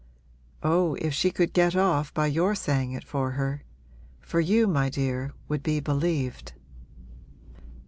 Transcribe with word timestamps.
Oh, 0.63 0.95
if 0.95 1.13
she 1.13 1.29
could 1.29 1.53
get 1.53 1.75
off 1.75 2.11
by 2.11 2.25
your 2.25 2.55
saying 2.55 2.91
it 2.93 3.03
for 3.03 3.33
her! 3.33 3.61
for 4.19 4.39
you, 4.39 4.65
my 4.65 4.89
dear, 4.89 5.31
would 5.47 5.61
be 5.61 5.79
believed.' 5.79 6.53